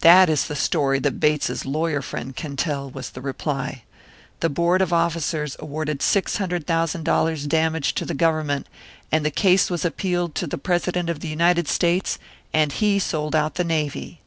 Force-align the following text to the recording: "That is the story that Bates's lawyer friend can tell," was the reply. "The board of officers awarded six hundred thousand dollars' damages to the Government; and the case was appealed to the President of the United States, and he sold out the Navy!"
"That 0.00 0.28
is 0.28 0.48
the 0.48 0.54
story 0.54 0.98
that 0.98 1.18
Bates's 1.18 1.64
lawyer 1.64 2.02
friend 2.02 2.36
can 2.36 2.56
tell," 2.56 2.90
was 2.90 3.08
the 3.08 3.22
reply. 3.22 3.84
"The 4.40 4.50
board 4.50 4.82
of 4.82 4.92
officers 4.92 5.56
awarded 5.58 6.02
six 6.02 6.36
hundred 6.36 6.66
thousand 6.66 7.04
dollars' 7.04 7.46
damages 7.46 7.92
to 7.94 8.04
the 8.04 8.12
Government; 8.12 8.66
and 9.10 9.24
the 9.24 9.30
case 9.30 9.70
was 9.70 9.86
appealed 9.86 10.34
to 10.34 10.46
the 10.46 10.58
President 10.58 11.08
of 11.08 11.20
the 11.20 11.28
United 11.28 11.68
States, 11.68 12.18
and 12.52 12.70
he 12.70 12.98
sold 12.98 13.34
out 13.34 13.54
the 13.54 13.64
Navy!" 13.64 14.20